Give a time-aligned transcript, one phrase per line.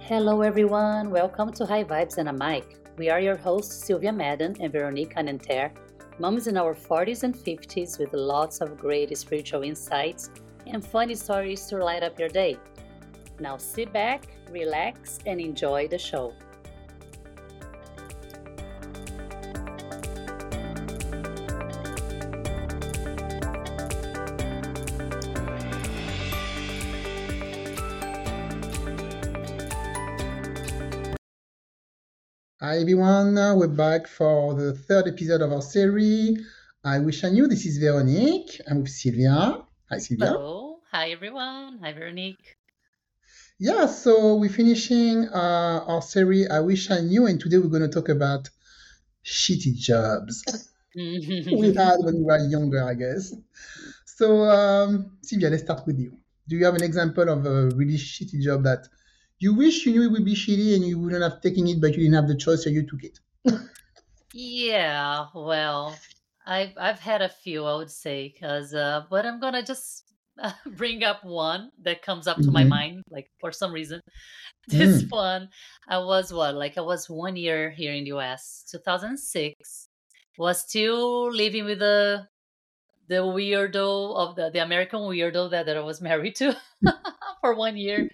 [0.00, 1.10] Hello, everyone.
[1.10, 2.76] Welcome to High Vibes and a Mic.
[2.98, 5.70] We are your hosts, Silvia Madden and Veronique Anenter,
[6.18, 10.30] moms in our 40s and 50s with lots of great spiritual insights
[10.66, 12.58] and funny stories to light up your day.
[13.40, 16.32] Now sit back, relax, and enjoy the show.
[32.74, 36.44] Hi everyone, we're back for the third episode of our series.
[36.82, 38.60] I wish I knew this is Veronique.
[38.68, 39.62] I'm with Silvia.
[39.90, 40.30] Hi Silvia.
[40.30, 40.80] Hello.
[40.90, 41.78] Hi, everyone.
[41.80, 42.56] Hi, Veronique.
[43.60, 47.88] Yeah, so we're finishing uh, our series I wish I knew, and today we're going
[47.88, 48.50] to talk about
[49.24, 50.42] shitty jobs
[50.96, 53.32] we had when we were younger, I guess.
[54.04, 56.18] So um, Silvia, let's start with you.
[56.48, 58.88] Do you have an example of a really shitty job that
[59.44, 61.92] you wish you knew it would be shitty and you wouldn't have taken it, but
[61.94, 63.18] you didn't have the choice, so you took it?
[64.32, 66.04] yeah, well,
[66.46, 70.52] I've I've had a few, I would say, because uh, but I'm gonna just uh,
[70.76, 74.00] bring up one that comes up to my hmm mind, like for some reason.
[74.68, 75.10] This Mm.
[75.10, 75.50] one,
[75.88, 79.88] I was what, like I was one year here in the US, 2006.
[80.38, 82.28] Was still living with the
[83.08, 86.56] the weirdo of the the American weirdo that, that I was married to
[87.40, 88.08] for one year.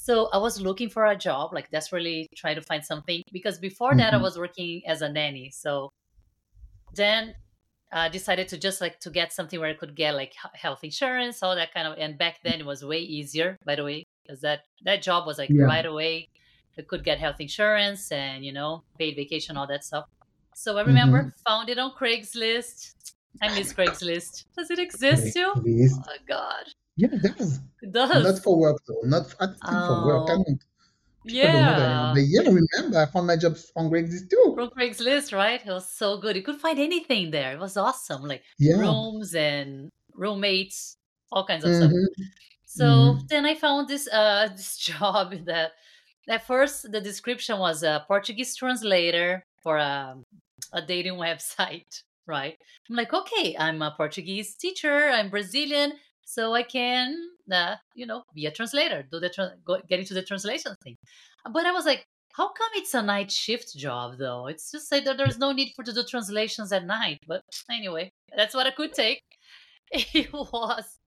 [0.00, 3.94] So I was looking for a job, like desperately trying to find something because before
[3.96, 5.50] that I hmm was working as a nanny.
[5.50, 5.90] So
[6.92, 7.34] then
[7.92, 11.42] I decided to just like to get something where I could get like health insurance,
[11.42, 11.98] all that kind of.
[11.98, 15.38] And back then it was way easier, by the way, because that that job was
[15.38, 15.56] like Yeah.
[15.58, 16.26] right away.
[16.78, 20.06] I could get health insurance and you know paid vacation, all that stuff.
[20.54, 22.92] So I remember found it on Craigslist.
[23.42, 24.44] I miss Craigslist.
[24.56, 25.56] Does it exist still?
[26.08, 27.58] Oh god, Yeah, it does.
[27.82, 29.00] it Not for work though.
[29.04, 30.28] Not I think for work.
[30.30, 30.62] I Oh don't.
[31.30, 32.08] People don't know that anymore.
[32.08, 32.12] yeah.
[32.12, 34.48] But yeah, remember I found my job on Craigslist too.
[34.54, 35.64] from Craigslist, right?
[35.64, 36.36] It was so good.
[36.36, 37.52] You could find anything there.
[37.52, 38.76] It was awesome, like Yeah.
[38.76, 40.96] rooms and roommates,
[41.32, 41.92] all kinds of stuff.
[41.92, 42.06] hmm
[42.66, 45.72] So hmm then I found this uh this job that
[46.28, 50.16] at first the description was a Portuguese translator for a
[50.72, 52.58] a dating website, right?
[52.90, 55.08] I'm like, okay, I'm a Portuguese teacher.
[55.10, 55.94] I'm Brazilian,
[56.30, 57.16] so I can,
[57.50, 60.96] uh, you know, be a translator, do the tra- go, get into the translation thing.
[61.52, 64.46] But I was like, how come it's a night shift job though?
[64.46, 67.18] It's just like that there's no need for to do translations at night.
[67.26, 69.22] But anyway, that's what I could take.
[69.92, 71.00] It was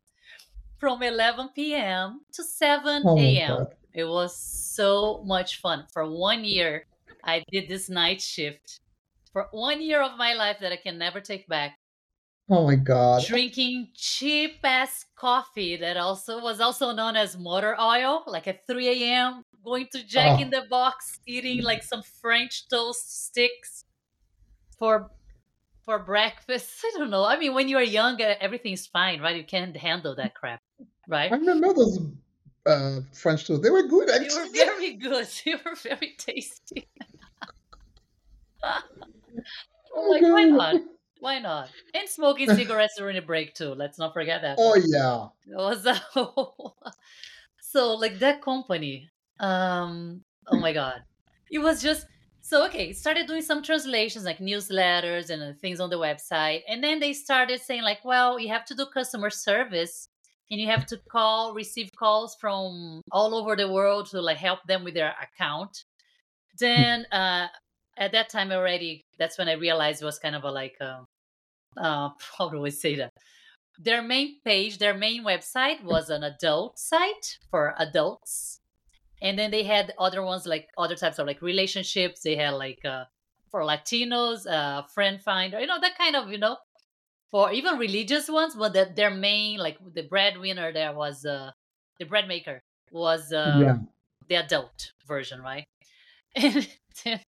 [0.78, 2.19] from 11 p.m.
[2.33, 3.47] to 7 Oh a.m.
[3.47, 3.67] God.
[3.94, 5.85] It was so much fun.
[5.94, 6.85] For one year,
[7.23, 8.81] I did this night shift.
[9.31, 11.78] For one year of my life that I can never take back.
[12.49, 13.23] Oh my God.
[13.25, 19.13] Drinking cheap ass coffee that also was also known as motor oil, like at 3
[19.13, 19.43] a.m.
[19.63, 20.49] Going to Jack in Oh.
[20.49, 23.85] the Box, eating like some French toast sticks
[24.77, 25.11] for
[25.85, 26.83] for breakfast.
[26.85, 27.25] I don't know.
[27.25, 29.35] I mean, when you are young, uh, everything's fine, right?
[29.37, 30.61] You can't handle that crap,
[31.07, 31.31] right?
[31.31, 31.99] I remember those
[32.65, 33.63] uh, French toast.
[33.63, 35.27] They were good They were very good.
[35.45, 36.89] They were very tasty.
[39.95, 40.81] Oh my why God.
[41.23, 41.69] Why not?
[41.94, 43.73] And smoking cigarettes during the break too.
[43.73, 45.29] Let's not forget that Oh yeah.
[45.57, 46.01] A
[47.61, 49.09] so like that company.
[49.39, 50.25] Um.
[50.47, 51.01] Oh my god.
[51.50, 52.06] It was just
[52.41, 52.91] so okay.
[52.91, 57.13] Started doing some translations like newsletters and uh, things on the website, and then they
[57.13, 60.09] started saying like, well, you have to do customer service.
[60.51, 64.59] And you have to call, receive calls from all over the world to like help
[64.67, 65.85] them with their account.
[66.59, 67.47] then uh
[67.97, 71.06] at that time already that's when i realized it was kind of a like um
[71.78, 73.11] uh how do i say that?
[73.78, 78.61] Their main page their main website was an adult site for adults.
[79.22, 82.22] And then they had other ones like other types of like relationships.
[82.23, 83.06] They had like uh
[83.51, 86.57] for latinos uh friend finder you know that kind of you know
[87.31, 91.51] for even religious ones but that their main like the breadwinner there was uh
[92.00, 92.62] the bread maker
[92.92, 93.77] was uh, Yeah.
[93.77, 93.89] um
[94.30, 95.65] the adult version right?
[96.36, 96.68] And
[97.06, 97.21] then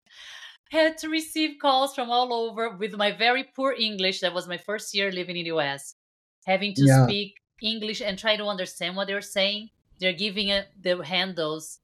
[0.72, 4.20] had to receive calls from all over with my very poor English.
[4.22, 5.96] That was my first year living in the US.
[6.46, 7.14] Having to Yeah.
[7.14, 9.70] speak English and try to understand what they're saying.
[10.00, 11.80] They're giving it the handles.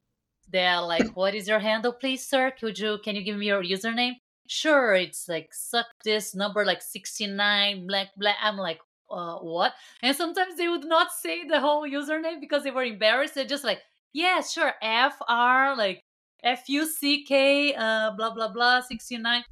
[0.48, 2.52] They're like, "What is your handle, please, sir?
[2.52, 4.16] Could you can you give me your username?"
[4.48, 8.38] Sure, it's like suck this number like sixty nine black black.
[8.42, 9.74] I'm like, uh, what?
[10.02, 13.36] And sometimes they would not say the whole username because they were embarrassed.
[13.36, 13.82] They're just like,
[14.14, 16.04] yeah, sure, F R like
[16.44, 19.44] F U C K uh blah blah blah 69.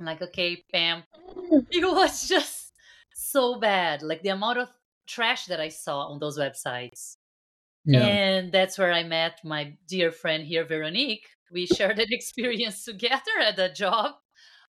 [0.00, 1.04] I'm like, okay, Pam.
[1.70, 2.72] It was just
[3.14, 4.02] so bad.
[4.02, 4.68] Like the amount of
[5.06, 7.16] trash that I saw on those websites.
[7.84, 8.00] Yeah.
[8.00, 11.26] And that's where I met my dear friend here, Veronique.
[11.52, 14.14] We shared an experience together at the job.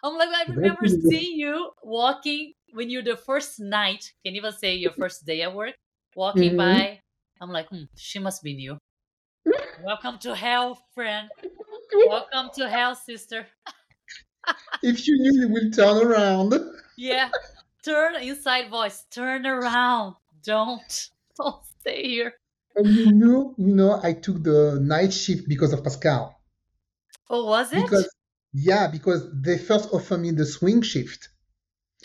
[0.04, 4.75] I'm like, I remember seeing you walking when you're the first night, can even say
[4.75, 5.75] your first day at work,
[6.16, 6.58] walking mm-hmm.
[6.58, 7.00] by.
[7.42, 8.78] I'm like, hmm, she must be new.
[9.84, 11.30] Welcome to hell, friend.
[12.08, 13.46] Welcome to hell, sister.
[14.84, 16.54] if you knew, you will turn around.
[16.98, 17.30] Yeah,
[17.84, 19.06] turn inside voice.
[19.12, 20.16] Turn around.
[20.44, 22.34] Don't don't stay here.
[22.76, 26.40] And you know, you know, I took the night shift because of Pascal.
[27.30, 27.84] Oh, was it?
[27.84, 28.10] Because
[28.54, 31.30] yeah, because they first offered me the swing shift.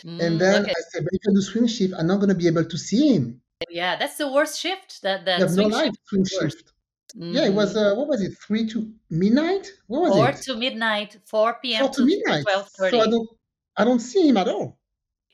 [0.03, 0.71] Mm, and then okay.
[0.71, 2.77] I said, but if I do swing shift, I'm not going to be able to
[2.77, 3.41] see him.
[3.69, 5.01] Yeah, that's the worst shift.
[5.03, 6.71] That that swing no light swing shift.
[7.15, 7.33] Mm-hmm.
[7.33, 8.33] Yeah, it was uh, what was it?
[8.45, 9.67] Three to midnight.
[9.87, 10.37] What was four it?
[10.43, 11.17] to midnight.
[11.25, 11.81] Four p.m.
[11.81, 12.43] Four to, midnight.
[12.43, 12.97] Twelve thirty.
[12.97, 13.29] So I don't,
[13.77, 14.77] I don't see him at all.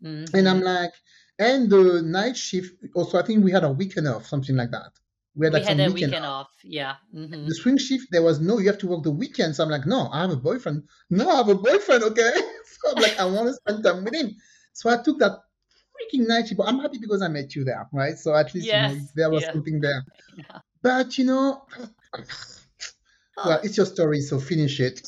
[0.03, 0.35] Mm-hmm.
[0.35, 0.91] And I'm like,
[1.39, 2.83] and the night shift.
[2.95, 4.91] Also, I think we had a weekend off, something like that.
[5.35, 6.47] We had, like, we had a weekend, weekend off.
[6.47, 6.51] off.
[6.63, 6.95] Yeah.
[7.13, 7.47] Mm-hmm.
[7.47, 8.57] The swing shift, there was no.
[8.57, 9.55] You have to work the weekend.
[9.55, 10.83] So I'm like, no, I have a boyfriend.
[11.11, 12.03] No, I have a boyfriend.
[12.03, 12.31] Okay.
[12.65, 14.35] so I'm like, I want to spend time with him.
[14.73, 15.33] So I took that
[15.93, 16.57] freaking night shift.
[16.57, 18.17] But I'm happy because I met you there, right?
[18.17, 18.91] So at least yes.
[18.91, 20.03] you know, there was something there.
[20.37, 20.59] Yeah.
[20.81, 21.63] But you know,
[23.37, 25.07] well, it's your story, so finish it.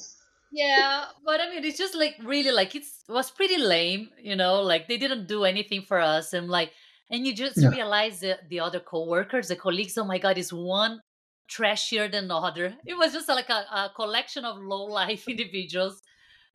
[0.51, 4.61] Yeah, but I mean, it's just like really like it was pretty lame, you know.
[4.61, 6.71] Like they didn't do anything for us, and like,
[7.11, 7.69] and you just yeah.
[7.69, 11.01] realize that the other coworkers, the colleagues, oh my god, is one
[11.49, 12.75] trashier than the other.
[12.85, 16.01] It was just like a, a collection of low life individuals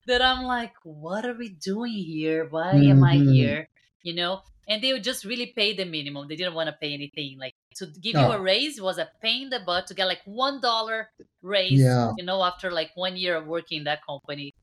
[0.06, 2.46] that I'm like, what are we doing here?
[2.49, 2.90] Why mm-hmm.
[2.90, 3.32] am I mm-hmm.
[3.32, 3.69] here?
[4.04, 6.28] You know, and they would just really pay the minimum.
[6.28, 7.38] They didn't want to pay anything.
[7.38, 10.20] Like to give you a raise was a pain in the butt to get like
[10.24, 11.10] one dollar
[11.42, 11.80] raise.
[11.80, 12.12] Yeah.
[12.16, 14.54] You know, after like one year of working in that company,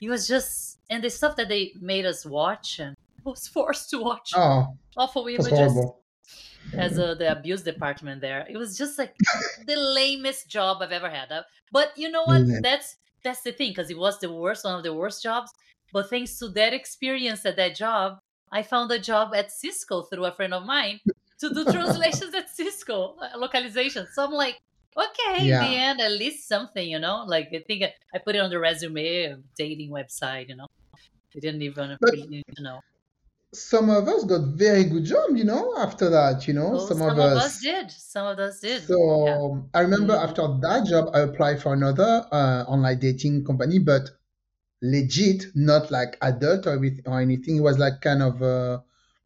[0.00, 3.98] it was just and the stuff that they made us watch and was forced to
[3.98, 5.76] watch oh, awful images
[6.72, 8.46] as a, the abuse department there.
[8.48, 9.14] It was just like
[9.66, 11.28] the lamest job I've ever had.
[11.70, 12.42] But you know what?
[12.42, 12.62] Mm-hmm.
[12.62, 15.50] That's that's the thing because it was the worst, one of the worst jobs.
[15.92, 18.18] But thanks to that experience at that job,
[18.54, 21.00] I found a job at Cisco through a friend of mine
[21.40, 24.06] to do translations at Cisco uh, localization.
[24.14, 24.60] So I'm like,
[24.96, 25.64] okay, yeah.
[25.64, 27.24] in the end, at least something, you know.
[27.26, 27.82] Like I think
[28.14, 30.68] I put it on the resume, dating website, you know.
[31.34, 32.80] They didn't even but, really need to know
[33.54, 36.70] some of us got very good job, you know, after that, you know.
[36.70, 37.90] Well, some, some, of, us, us, did.
[37.90, 38.82] Some of us did.
[38.82, 39.78] So yeah.
[39.78, 40.28] I remember mm-hmm.
[40.28, 44.10] after that job, I applied for another uh, online dating company, but
[44.84, 47.56] legit, not like adult or, with, or anything.
[47.56, 48.78] It was like kind of uh,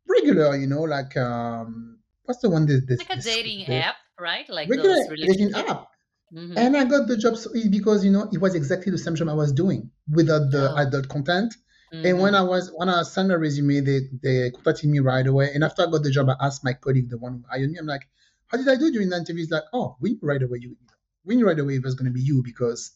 [0.09, 3.97] regular, you know, like um, what's the one that this, like a dating this, app,
[4.19, 4.49] right?
[4.49, 5.89] Like regular dating app.
[6.33, 6.59] Mm-hmm.
[6.59, 9.31] And I got the job so because you know it was exactly the same job
[9.31, 10.77] I was doing without the oh.
[10.77, 11.55] adult content
[11.93, 12.07] Mm-hmm.
[12.07, 12.45] And when mm-hmm.
[12.45, 15.51] I was when I sent a resume, they they contacted me right away.
[15.55, 17.79] And after I got the job, I asked my colleague, the one who hired me,
[17.79, 18.07] I'm like,
[18.49, 20.77] "How did I do during the interview?" He's like, "Oh, we knew right away you,
[21.25, 22.93] we knew right away it was going to be you because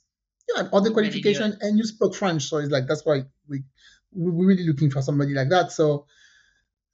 [0.48, 3.64] you had all the qualification and you spoke French." So it's like that's why we
[4.12, 5.72] we're really looking for somebody like that.
[5.72, 6.06] So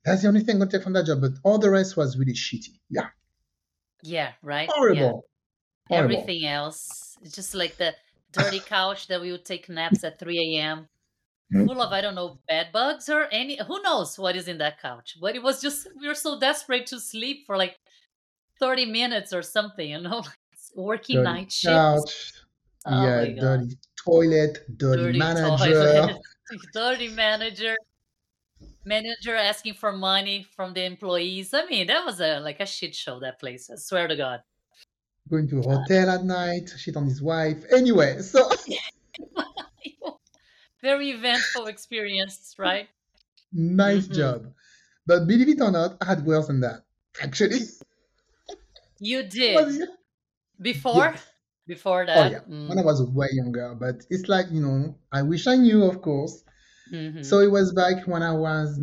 [0.04, 1.20] that's the only thing I take from that job.
[1.20, 2.78] But all the rest was really shitty.
[2.90, 3.08] Yeah.
[4.02, 4.32] Yeah.
[4.42, 4.68] Right.
[4.70, 5.24] Horrible.
[5.90, 5.96] Yeah.
[5.96, 6.16] Horrible.
[6.16, 7.94] Everything else, just like the
[8.32, 10.88] dirty couch that we would take naps at 3 a.m
[11.50, 11.66] Hmm?
[11.66, 14.80] full of I don't know bed bugs or any who knows what is in that
[14.80, 15.16] couch.
[15.20, 17.78] But it was just we were so desperate to sleep for like
[18.60, 20.24] thirty minutes or something, you know,
[20.76, 22.44] working dirty night shifts.
[22.90, 26.16] Oh yeah, dirty toilet, dirty, dirty manager, toilet,
[26.72, 27.76] dirty manager,
[28.84, 31.52] manager asking for money from the employees.
[31.52, 33.20] I mean, that was a like a shit show.
[33.20, 34.40] That place, I swear to God.
[35.28, 37.64] Going to a hotel at night, shit on his wife.
[37.70, 38.48] Anyway, so
[40.82, 42.88] very eventful experience, right?
[43.52, 44.14] Nice mm-hmm.
[44.14, 44.46] job.
[45.06, 46.84] But believe it or not, I had worse than that,
[47.22, 47.60] actually.
[48.98, 49.88] You did?
[50.60, 51.12] Before?
[51.12, 51.26] Yes.
[51.68, 52.16] Before that?
[52.16, 52.40] Oh, yeah.
[52.48, 52.68] Mm.
[52.70, 53.76] When I was way younger.
[53.78, 56.42] But it's like, you know, I wish I knew, of course.
[56.90, 57.22] Mm-hmm.
[57.22, 58.80] So it was back when I was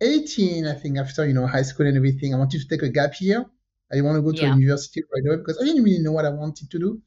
[0.00, 2.32] 18, I think, after, you know, high school and everything.
[2.32, 3.44] I wanted to take a gap year.
[3.90, 4.54] I didn't want to go to yeah.
[4.54, 7.02] university right away because I didn't really know what I wanted to do.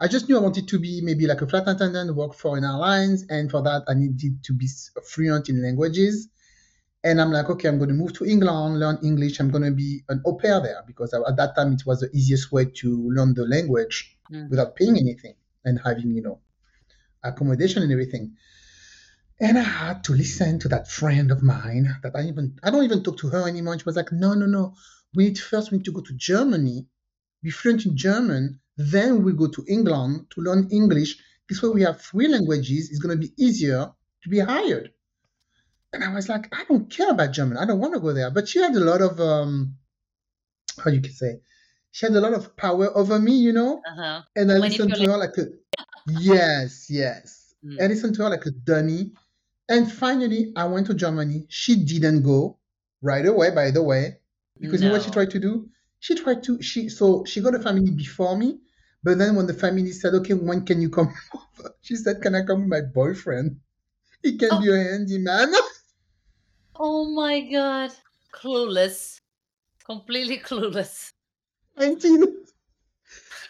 [0.00, 2.64] I just knew I wanted to be maybe like a flight attendant, work for an
[2.64, 4.68] airlines, and for that I needed to be
[5.02, 6.28] fluent in languages.
[7.02, 9.40] And I'm like, okay, I'm going to move to England, learn English.
[9.40, 12.10] I'm going to be an au pair there because at that time it was the
[12.12, 14.48] easiest way to learn the language mm.
[14.50, 16.40] without paying anything and having, you know,
[17.22, 18.36] accommodation and everything.
[19.40, 22.84] And I had to listen to that friend of mine that I even I don't
[22.84, 23.78] even talk to her anymore.
[23.78, 24.74] She was like, no, no, no.
[25.14, 26.86] We need first we need to go to Germany,
[27.42, 31.18] be fluent in German, then we go to England to learn English.
[31.48, 32.90] This way we have three languages.
[32.90, 33.90] It's going to be easier
[34.22, 34.92] to be hired.
[35.92, 37.56] And I was like, I don't care about German.
[37.56, 38.30] I don't want to go there.
[38.30, 39.76] But she had a lot of um,
[40.82, 41.40] how you can say,
[41.92, 43.82] she had a lot of power over me, you know?
[43.86, 44.22] Uh-huh.
[44.36, 45.46] And I listened to her like a,
[46.06, 47.54] yes, yes.
[47.64, 47.82] Mm.
[47.82, 49.12] I listened to her like a dummy.
[49.68, 51.46] And finally, I went to Germany.
[51.48, 52.58] She didn't go
[53.02, 54.18] right away, by the way,
[54.60, 55.68] because you know what she tried to do?
[56.00, 58.60] She tried to, she, so she got a family before me.
[59.02, 61.74] But then when the family said, okay, when can you come over?
[61.82, 63.60] She said, can I come with my boyfriend?
[64.22, 64.60] He can Oh.
[64.60, 65.52] be a handyman.
[66.76, 67.92] Oh my god.
[68.32, 69.20] Clueless.
[69.84, 71.12] Completely clueless.
[71.78, 72.24] 19.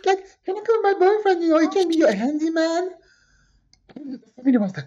[0.04, 1.42] Like, can I come with my boyfriend?
[1.42, 2.90] You know, he can be your handyman.
[3.96, 4.20] And
[4.60, 4.86] was like,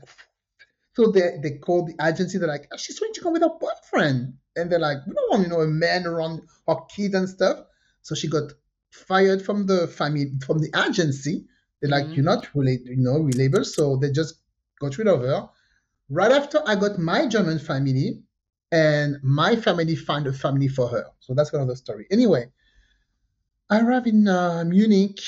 [0.94, 2.38] so they, they called the agency.
[2.38, 4.34] They're like, "Oh, she's trying to come with her boyfriend.
[4.56, 7.60] And they're like, we don't want, you know, a man around our kids and stuff.
[8.02, 8.52] So she got
[8.92, 11.46] fired from the family, from the agency.
[11.82, 12.16] They're like, Mhm.
[12.18, 13.64] you're not relate, you know, reliable.
[13.64, 14.36] So they just
[14.80, 15.50] got rid of her.
[16.10, 18.22] Right after I got my German family,
[18.72, 21.06] and my family found a family for her.
[21.20, 22.06] So that's another story.
[22.12, 22.52] Anyway,
[23.72, 25.22] I arrived in uh, Munich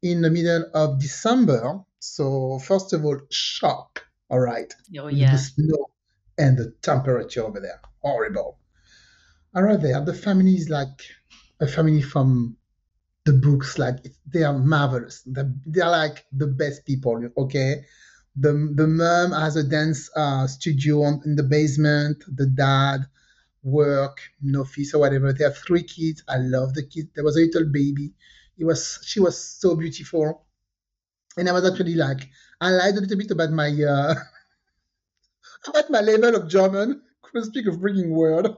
[0.00, 1.80] in the middle of December.
[1.98, 4.04] So first of all, shock.
[4.30, 5.32] All right, Oh yeah.
[5.32, 5.90] the snow
[6.38, 8.58] and the temperature over there, horrible.
[9.54, 10.02] I arrived there.
[10.02, 11.02] The family is like
[11.60, 12.56] a family from
[13.26, 13.78] the books.
[13.78, 15.22] Like they are marvelous.
[15.26, 17.28] They're, they're like the best people.
[17.36, 17.84] Okay,
[18.36, 22.24] the the mom has a dance uh, studio on, in the basement.
[22.26, 23.00] The dad
[23.62, 24.20] work
[24.94, 25.32] or whatever.
[25.32, 26.22] They have three kids.
[26.28, 27.08] I love the kids.
[27.14, 28.12] There was a little baby.
[28.58, 30.44] It was she was so beautiful,
[31.36, 32.28] and I was actually like
[32.60, 34.14] I lied a little bit about my uh,
[35.68, 37.02] about my level of German.
[37.22, 38.48] Couldn't speak a freaking word.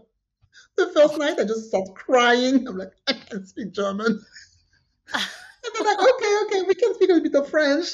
[0.76, 2.66] The first night I just started crying.
[2.68, 4.20] I'm like I can't speak German.
[5.64, 7.86] And they're like, okay, okay, we can speak a little bit of French.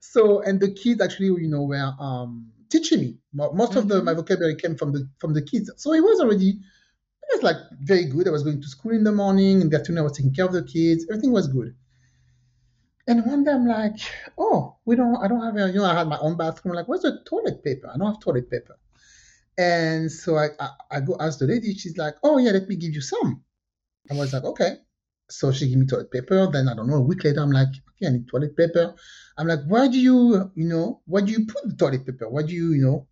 [0.00, 3.18] So, and the kids actually, you know, were um, teaching me.
[3.32, 4.20] Mo- Most of the my mm-hmm.
[4.20, 5.70] vocabulary came from the from the kids.
[5.76, 8.28] So it was already, it was like very good.
[8.28, 10.46] I was going to school in the morning, in the afternoon I was taking care
[10.46, 11.06] of the kids.
[11.10, 11.74] Everything was good.
[13.06, 13.98] And one day I'm like,
[14.38, 16.72] oh, we don't, I don't have a, you know, I had my own bathroom.
[16.72, 17.90] I'm like, where's the toilet paper?
[17.92, 18.78] I don't have toilet paper.
[19.58, 21.74] And so I, I, I go ask the lady.
[21.74, 23.42] She's like, oh yeah, let me give you some.
[24.10, 24.76] I was like, okay.
[25.30, 26.48] So she gave me toilet paper.
[26.50, 28.94] Then I don't know, a week later, I'm like, okay, I need toilet paper.
[29.38, 32.28] I'm like, where do you, you know, where do you put the toilet paper?
[32.28, 33.08] Where do you, you know,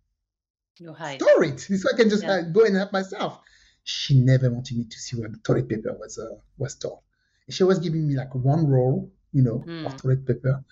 [0.79, 1.21] You hide.
[1.21, 1.59] store it?
[1.79, 2.31] So I can just Yeah.
[2.33, 3.39] uh, go and help myself.
[3.83, 6.99] She never wanted me to see where the toilet paper was uh, was stored.
[7.49, 9.85] She was giving me like one roll, you know, Hmm.
[9.85, 10.63] of toilet paper.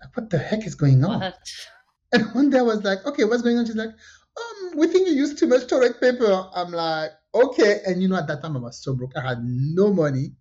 [0.00, 1.20] Like, what the heck is going on?
[1.20, 1.38] What?
[2.12, 3.66] And one day I was like, okay, what's going on?
[3.66, 6.48] She's like, um, we think you use too much toilet paper.
[6.54, 7.80] I'm like, okay.
[7.86, 9.16] And you know, at that time I was so broke.
[9.16, 10.32] I had no money.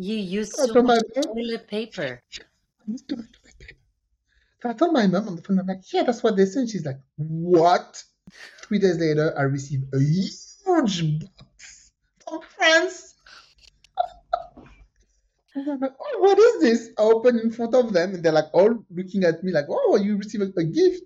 [0.00, 2.22] You used I so told my much mom, toilet paper.
[2.32, 3.80] I use too much toilet paper.
[4.62, 6.70] So I told my mom on the phone, I'm like, yeah, that's what they said.
[6.70, 8.02] She's like, what?
[8.62, 11.92] Three days later, I received a huge box
[12.24, 13.14] from France.
[15.54, 16.90] And I'm like, oh, what is this?
[16.96, 19.96] I open in front of them, and they're like all looking at me like, oh,
[19.96, 21.02] you received a, a gift.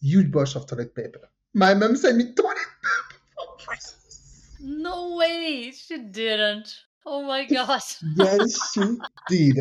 [0.00, 1.28] Huge box of toilet paper.
[1.52, 4.56] My mom sent me toilet paper from France.
[4.60, 5.72] No way.
[5.72, 6.72] She didn't.
[7.06, 7.80] Oh my god.
[8.00, 9.58] Yes, she did.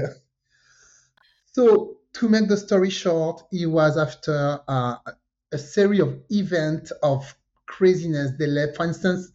[1.54, 4.98] So, to make the story short, it was after uh,
[5.52, 7.36] a series of events of
[7.66, 8.32] craziness.
[8.38, 9.32] They left, for instance,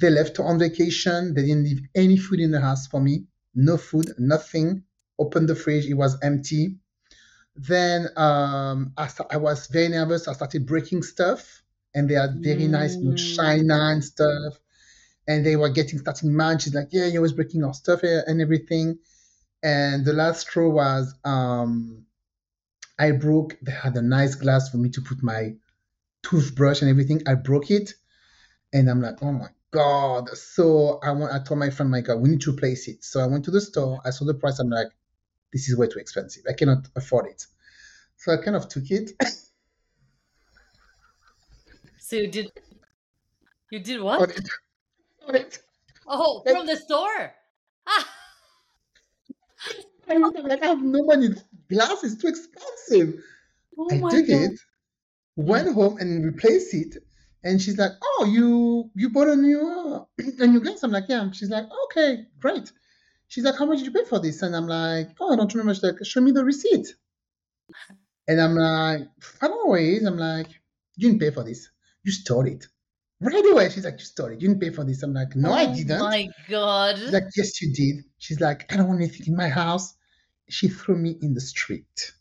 [0.00, 1.34] they left on vacation.
[1.34, 3.26] They didn't leave any food in the house for me.
[3.54, 4.84] No food, nothing.
[5.18, 6.78] Opened the fridge, it was empty.
[7.56, 10.28] Then um, I, sta- I was very nervous.
[10.28, 11.62] I started breaking stuff,
[11.94, 13.16] and they had very nice you know, Mm.
[13.16, 14.60] china and stuff.
[15.30, 16.60] And they were getting starting mad.
[16.60, 18.98] She's like, "Yeah, you're always breaking our stuff and everything."
[19.62, 22.06] And the last straw was um,
[22.98, 23.56] I broke.
[23.62, 25.54] They had a nice glass for me to put my
[26.24, 27.22] toothbrush and everything.
[27.28, 27.94] I broke it,
[28.72, 31.32] and I'm like, "Oh my god!" So I went.
[31.32, 33.52] I told my friend, "My God, we need to replace it." So I went to
[33.52, 34.00] the store.
[34.04, 34.58] I saw the price.
[34.58, 34.88] I'm like,
[35.52, 36.42] "This is way too expensive.
[36.48, 37.46] I cannot afford it."
[38.16, 39.12] So I kind of took it.
[42.10, 42.50] So you did
[43.70, 44.18] you did what?
[45.36, 45.58] It.
[46.06, 47.34] Oh, Like, from the store.
[47.86, 48.08] Ah,
[50.08, 51.28] I was like, I have no money.
[51.68, 53.22] Glass is too expensive.
[53.78, 54.50] oh I took god.
[54.52, 54.60] it,
[55.36, 56.96] went home and replaced it.
[57.44, 60.04] And she's like, "Oh, you you bought a new uh,
[60.40, 62.72] a new glass?" I'm like, "Yeah." She's like, "Okay, great."
[63.28, 65.52] She's like, "How much did you pay for this?" And I'm like, "Oh, I don't
[65.54, 66.88] remember." She's like, "Show me the receipt."
[68.28, 69.08] And I'm like,
[69.42, 70.48] "I don't know what it is." I'm like,
[70.96, 71.68] "You didn't pay for this.
[72.04, 72.66] You stole it."
[73.20, 74.40] Right away, she's like, "You stole it.
[74.40, 76.96] You didn't pay for this." I'm like, "No, I Oh didn't." my god.
[76.98, 79.94] She's like, "Yes, you did." She's like, "I don't want anything in my house."
[80.48, 82.12] She threw me in the street.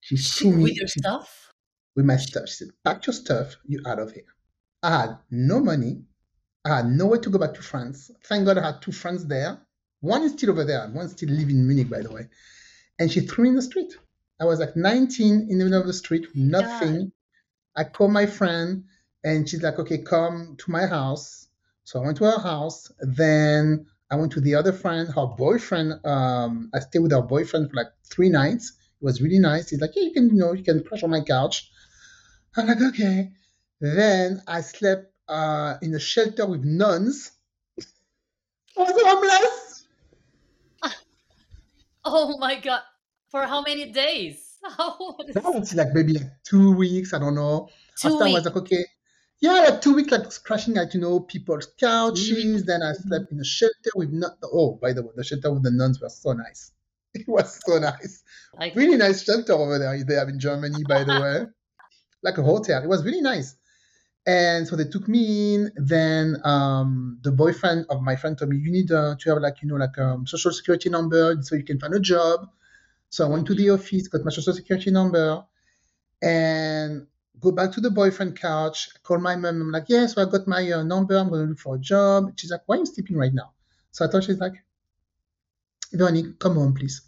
[0.00, 0.62] She She, threw me.
[0.64, 1.52] with your stuff?
[1.96, 2.48] with my stuff.
[2.48, 4.24] She said, Pack your stuff, you out of here.
[4.82, 6.04] I had no money.
[6.64, 8.10] I had nowhere to go back to France.
[8.24, 9.60] Thank God I had two friends there.
[10.00, 10.86] One is still over there.
[10.88, 12.28] One still lives in Munich, by the way.
[12.98, 13.96] And she threw me in the street.
[14.40, 17.12] I was like 19 in the middle of the street, oh nothing.
[17.76, 18.84] I called my friend
[19.26, 21.48] and she's like, okay, come to my house.
[21.82, 22.92] So I went to her house.
[23.00, 25.94] Then I went to the other friend, her boyfriend.
[26.06, 28.70] Um, I stayed with her boyfriend for like three nights.
[28.70, 29.70] It was really nice.
[29.70, 31.72] He's like, yeah, you can, you know, you can crash on my couch.
[32.56, 33.32] I'm like, okay.
[33.80, 37.32] Then I slept uh, in a shelter with nuns.
[38.78, 39.86] I was homeless.
[42.08, 42.82] Oh my god!
[43.30, 44.58] For how many days?
[44.62, 47.12] How that was like maybe like two weeks.
[47.12, 47.68] I don't know.
[47.98, 48.84] Two After I was like, okay,
[49.40, 52.64] yeah, like two weeks, like crashing at you know people's couches.
[52.64, 54.38] Then I slept in a shelter with not.
[54.44, 56.72] Oh, by the way, the shelter with the nuns was so nice.
[57.14, 58.22] It was so nice.
[58.58, 60.04] Like, Really nice shelter over there.
[60.04, 61.46] They have in Germany, by the way,
[62.22, 62.82] like a hotel.
[62.82, 63.56] It was really nice.
[64.26, 65.72] And so they took me in.
[65.76, 69.62] Then um, the boyfriend of my friend told me, you need uh, to have like,
[69.62, 72.48] you know, like um, social security number so you can find a job.
[73.08, 75.44] So I went to the office, got my social security number,
[76.20, 77.06] and
[77.40, 78.88] go back to the boyfriend couch.
[79.02, 79.60] Call my mom.
[79.60, 81.16] I'm like, yeah, so I got my uh, number.
[81.16, 82.32] I'm going to look for a job.
[82.36, 83.52] She's like, why are you sleeping right now?
[83.92, 84.54] So I thought she's like,
[85.92, 87.02] Veronique, come home, please.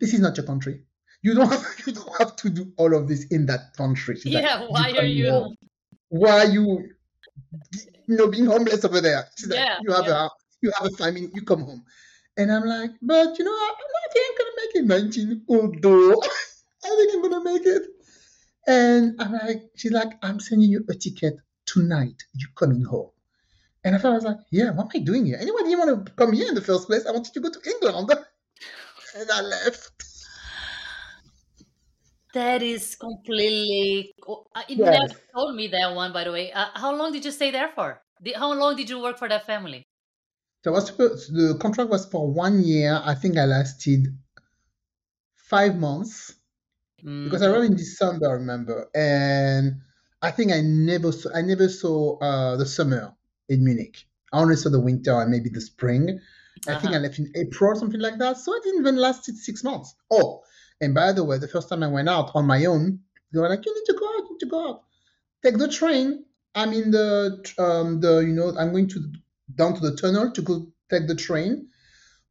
[0.00, 0.82] This is not your country.
[1.22, 4.16] You don't have, you don't have to do all of this in that country.
[4.16, 4.66] She's like, yeah.
[4.68, 5.30] Why are you?
[5.30, 5.56] home
[6.08, 6.88] why are you
[8.06, 10.26] you know being homeless over there she's like Yeah, you have yeah.
[10.26, 10.30] a
[10.62, 11.84] you have a family you come home
[12.36, 13.72] and i'm like but you know i
[14.06, 16.12] I think i'm gonna make it 19 although
[16.84, 17.82] i think i'm gonna make it
[18.66, 23.10] and i'm like she's like i'm sending you a ticket tonight You're coming home
[23.84, 26.06] and i thought i was like yeah what am i doing here anyway didn't want
[26.06, 28.10] to come here in the first place i wanted to go to england
[29.16, 30.04] and i left
[32.34, 34.12] That is completely.
[34.22, 36.52] co- uh, You yes never told me that one, by the way.
[36.52, 38.02] Uh, how long did you stay there for?
[38.36, 39.84] How long did you work for that family?
[40.62, 40.94] so was
[41.28, 44.18] the contract was for one year i think i lasted
[45.36, 46.34] five months
[47.22, 49.80] because I hmm arrived in December, I remember, and
[50.22, 53.14] I think I never saw I never saw uh, the summer
[53.48, 54.06] in Munich.
[54.32, 56.20] I only saw the winter and maybe the spring.
[56.68, 56.98] I think I Uh-huh.
[56.98, 59.94] left in April or something like that, so I didn't even last six months.
[60.10, 60.42] Oh,
[60.80, 63.00] and by the way, the first time I went out on my own,
[63.32, 64.82] they were like, "You need to go out, you need to go out.
[65.42, 66.24] Take the train.
[66.54, 69.12] I'm in the um the you know I'm going to
[69.54, 71.68] down to the tunnel to go take the train."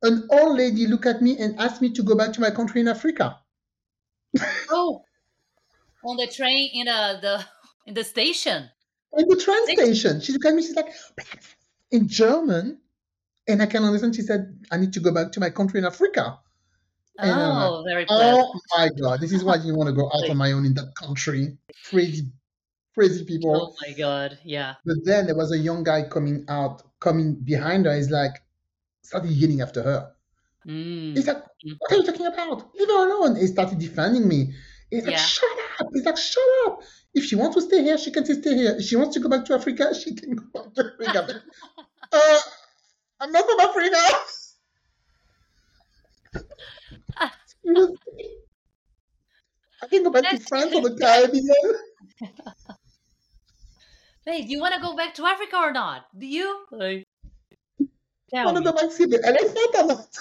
[0.03, 2.81] An old lady looked at me and asked me to go back to my country
[2.81, 3.39] in Africa.
[4.69, 5.04] Oh,
[6.04, 7.45] on the train in uh, the
[7.86, 8.69] in the station.
[9.17, 10.21] in the train station.
[10.21, 10.93] She looked at me, she's like,
[11.91, 12.80] in German.
[13.48, 14.15] And I can understand.
[14.15, 16.39] She said, I need to go back to my country in Africa.
[17.17, 20.30] And like, Oh, very oh my God, this is why you want to go out
[20.30, 21.58] on my own in that country.
[21.89, 22.24] Crazy,
[22.93, 23.56] crazy people.
[23.56, 24.76] Oh my god, yeah.
[24.86, 27.95] But then there was a young guy coming out, coming behind her.
[27.95, 28.43] He's like,
[29.04, 30.14] started yelling after her.
[30.65, 31.15] Mm.
[31.15, 31.75] He's like, Mm.
[31.80, 32.75] what are you talking about?
[32.75, 33.36] Leave her alone.
[33.36, 34.54] He started defending me.
[34.89, 35.17] He's like, Yeah.
[35.17, 35.88] shut up.
[35.93, 36.82] He's like, shut up.
[37.13, 38.75] If she wants to stay here, she can stay here.
[38.78, 41.43] If she wants to go back to Africa, she can go back to Africa.
[42.12, 42.39] uh,
[43.19, 43.97] I'm not from Africa.
[49.84, 51.45] I can go back to That's France or the Caribbean.
[54.25, 56.08] Hey, do you want to go back to Africa or not?
[56.17, 56.65] Do you?
[56.71, 57.04] Like,
[58.41, 58.74] tell to me.
[58.74, 60.17] to see the elephant or not.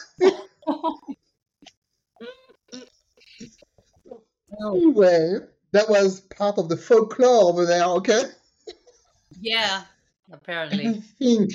[4.60, 5.38] Oh, Anyway,
[5.72, 8.24] that was part of the folklore over there, okay?
[9.40, 9.86] yeah,
[10.70, 11.00] And I apparently.
[11.18, 11.52] think,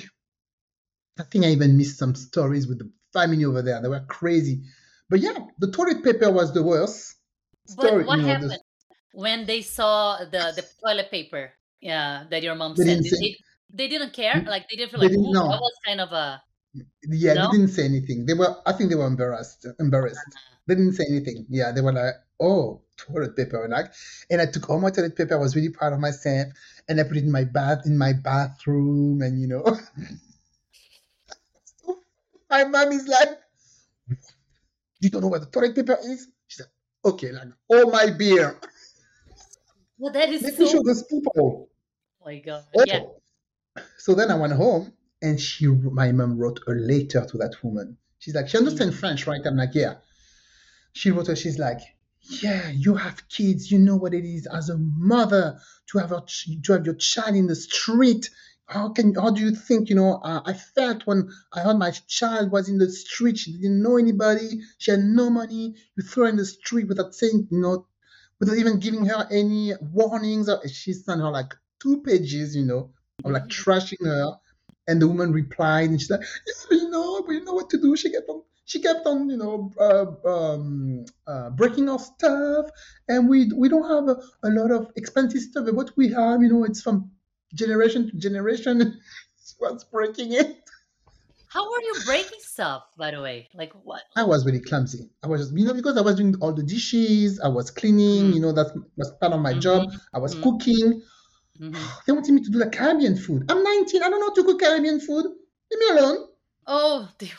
[1.20, 3.82] I think I even missed some stories with the family over there.
[3.82, 4.64] They were crazy.
[5.10, 7.16] But yeah, the toilet paper was the worst
[7.68, 8.60] But what You know, happened the,
[9.12, 11.54] when they saw the the toilet paper?
[11.82, 13.04] Yeah, that your mom they sent.
[13.04, 13.38] didn't say, they
[13.70, 14.44] they didn't care?
[14.48, 16.42] Like they didn't feel like, didn't oh, that was kind of a
[16.74, 18.26] Yeah, they didn't say anything.
[18.26, 19.66] They were, I think they were embarrassed.
[19.80, 20.22] Embarrassed.
[20.28, 20.56] Uh-huh.
[20.68, 21.46] They didn't say anything.
[21.50, 23.92] Yeah, they were like, oh, toilet paper, and like,
[24.30, 25.36] and I took all my toilet paper.
[25.36, 26.48] I was really proud of myself,
[26.88, 29.66] and I put it in my bath, in my bathroom, and you know,
[32.50, 33.30] my mom is like,
[35.00, 36.28] you don't know what the toilet paper is?
[36.48, 36.68] She said,
[37.04, 38.60] okay, like, oh my beer.
[39.98, 40.72] Well, that is Let me so.
[40.72, 41.70] show those people.
[42.22, 42.64] Oh my god.
[42.76, 42.84] Oh.
[42.86, 43.02] Yeah.
[43.04, 47.56] Oh, so then I went home, and she, my mom wrote a letter to that
[47.64, 47.98] woman.
[48.20, 49.00] She's like, she understands.
[49.00, 49.42] French, right?
[49.46, 49.96] I'm like, yeah.
[50.94, 51.80] She wrote her, she's like,
[52.22, 55.60] yeah, you have kids, you know what it is as a mother
[55.92, 56.24] to have a,
[56.66, 58.30] to have your child in the street.
[58.66, 60.16] How can how do you think you know?
[60.24, 63.40] Uh, I felt when I heard my child was in the street.
[63.40, 64.62] She didn't know anybody.
[64.78, 65.76] She had no money.
[65.96, 67.88] You throw her in the street without saying you know,
[68.40, 70.50] without even giving her any warnings.
[70.72, 72.92] She sent her like two pages, you know,
[73.24, 73.50] of like Mhm.
[73.50, 74.34] trashing her.
[74.90, 77.96] And the woman replied, and she's like, "Yes, we know, we know what to do."
[77.96, 82.66] She kept on, she kept on, you know, uh, um, uh, breaking our stuff,
[83.08, 85.66] and we we don't have a, a, lot of expensive stuff.
[85.66, 87.12] But what we have, you know, it's from
[87.54, 89.00] generation to generation.
[89.58, 90.58] what's breaking it.
[91.50, 93.48] How were you breaking stuff, by the way?
[93.56, 94.04] Like what?
[94.16, 95.10] I was really clumsy.
[95.24, 98.26] I was just, you know, because I was doing all the dishes, I was cleaning,
[98.26, 98.34] mm.
[98.36, 99.60] you know, that was part of my mm-hmm.
[99.60, 99.90] job.
[100.14, 100.44] I was mm-hmm.
[100.44, 101.02] cooking.
[101.60, 101.76] Mm-hmm.
[102.06, 103.52] They wanted me to do the Caribbean food.
[103.52, 104.04] I'm 19.
[104.04, 105.26] I don't know how to cook Caribbean food.
[105.72, 106.28] Leave me alone.
[106.68, 107.32] Oh, they...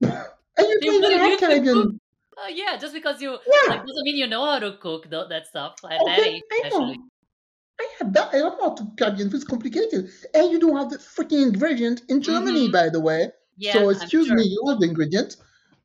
[0.00, 2.00] and you don't even have Caribbean.
[2.36, 3.70] Uh, yeah, just because you yeah.
[3.70, 6.42] like doesn't mean you know how to cook th- that stuff at okay, that age,
[6.52, 6.94] I know.
[7.80, 8.28] I have that.
[8.28, 9.36] I don't know how to Caribbean food.
[9.36, 12.72] It's complicated, and you don't have the freaking ingredient in Germany, mm-hmm.
[12.72, 13.30] by the way.
[13.56, 14.36] Yeah, so excuse sure.
[14.36, 15.36] me, you have the ingredient.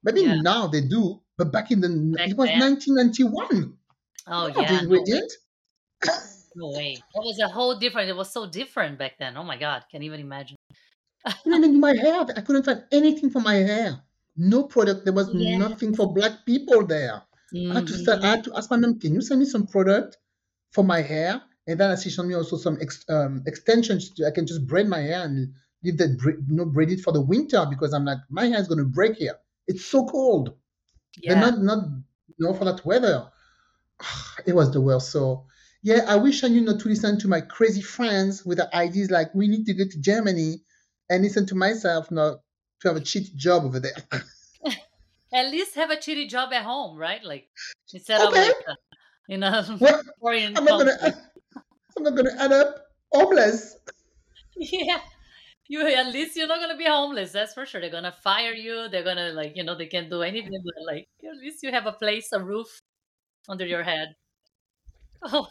[0.03, 0.41] Maybe yeah.
[0.41, 2.59] now they do, but back in the back it was then.
[2.59, 3.73] 1991.
[4.27, 5.31] Oh yeah, the ingredient.
[6.05, 6.13] No
[6.55, 6.97] way.
[7.13, 8.09] That was a whole different.
[8.09, 9.37] It was so different back then.
[9.37, 10.57] Oh my god, can't even imagine.
[11.45, 14.01] even my hair, I couldn't find anything for my hair.
[14.35, 15.05] No product.
[15.05, 15.57] There was yeah.
[15.57, 17.21] nothing for black people there.
[17.53, 17.71] Mm-hmm.
[17.71, 18.23] I had to start.
[18.23, 20.17] I had to ask my mom, "Can you send me some product
[20.71, 24.09] for my hair?" And then she showed me also some ex, um, extensions.
[24.15, 27.13] To, I can just braid my hair and leave that, you know, braid it for
[27.13, 29.35] the winter because I'm like, my hair is going to break here.
[29.67, 30.53] It's so cold.
[31.17, 31.33] Yeah.
[31.33, 31.85] And not, not,
[32.37, 33.29] you know, for that weather.
[34.45, 35.11] It was the worst.
[35.11, 35.45] So
[35.83, 39.11] yeah, I wish I knew not to listen to my crazy friends with the ideas
[39.11, 40.61] like we need to go to Germany
[41.09, 42.39] and listen to myself not
[42.81, 43.97] to have a cheap job over there.
[45.33, 47.21] at least have a cheap job at home, right?
[47.21, 47.49] Like
[47.93, 48.27] instead okay.
[48.27, 48.75] of like, uh,
[49.27, 50.97] you know, well, I'm not gonna,
[51.97, 53.75] I'm not gonna end up homeless.
[54.55, 54.99] Yeah.
[55.67, 57.81] You at least you're not gonna be homeless, that's for sure.
[57.81, 61.09] They're gonna fire you, they're gonna like, you know, they can't do anything but like
[61.29, 62.67] at least you have a place, a roof
[63.49, 64.15] under your head.
[65.23, 65.47] Oh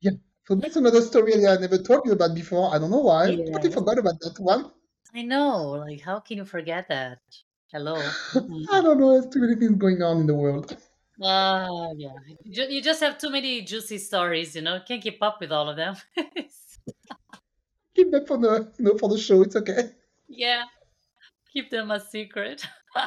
[0.00, 0.12] yeah.
[0.46, 2.74] So that's another story I never told you about before.
[2.74, 3.28] I don't know why.
[3.28, 3.44] Yeah.
[3.44, 4.70] I totally forgot about that one.
[5.14, 5.70] I know.
[5.86, 7.18] Like, how can you forget that?
[7.72, 7.96] Hello.
[8.70, 9.12] I don't know.
[9.12, 10.76] There's too many things going on in the world.
[11.20, 12.12] Uh, yeah.
[12.44, 14.80] You just have too many juicy stories, you know.
[14.86, 15.96] Can't keep up with all of them.
[17.94, 19.42] keep them for the you know, for the show.
[19.42, 19.90] It's okay.
[20.28, 20.64] Yeah.
[21.52, 22.66] Keep them a secret.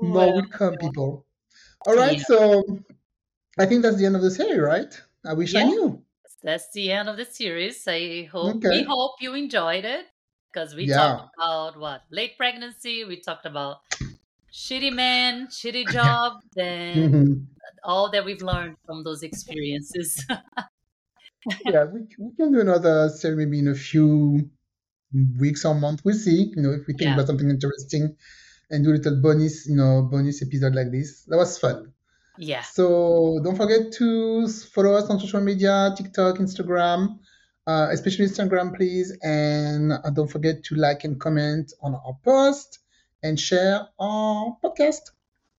[0.00, 1.26] More well, will come, people.
[1.86, 2.18] All right.
[2.18, 2.24] Yeah.
[2.24, 2.64] So
[3.58, 5.00] I think that's the end of the series, right?
[5.24, 6.02] I wish yeah, I knew.
[6.42, 7.82] That's the end of the series.
[7.88, 8.68] I hope okay.
[8.68, 10.06] we hope you enjoyed it
[10.52, 10.96] because we yeah.
[10.96, 13.04] talked about what late pregnancy.
[13.04, 13.78] We talked about
[14.52, 17.32] shitty man, shitty job, then mm-hmm.
[17.82, 20.24] all that we've learned from those experiences.
[21.64, 24.48] yeah, we, we can do another series maybe in a few
[25.38, 26.02] weeks or month.
[26.04, 26.52] We'll see.
[26.54, 27.14] You know, if we think yeah.
[27.14, 28.16] about something interesting
[28.70, 31.24] and do a little bonus, you know, bonus episode like this.
[31.24, 31.92] That was fun.
[32.38, 32.62] Yeah.
[32.62, 37.18] So don't forget to follow us on social media, TikTok, Instagram,
[37.66, 39.16] uh, especially Instagram, please.
[39.22, 42.80] And uh, don't forget to like and comment on our post
[43.22, 45.10] and share our podcast.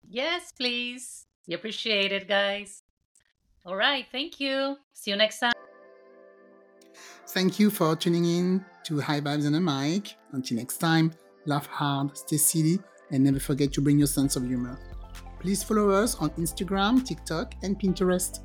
[0.10, 1.26] Yes, please.
[1.48, 2.84] We appreciate it, guys.
[3.66, 4.06] All right.
[4.12, 4.78] Thank you.
[4.94, 5.54] See you next time.
[7.28, 10.16] Thank you for tuning in to High Vibes and a Mic.
[10.32, 11.12] Until next time,
[11.46, 12.80] laugh hard, stay silly,
[13.12, 14.80] and never forget to bring your sense of humor.
[15.40, 18.40] Please follow us on Instagram, TikTok, and Pinterest.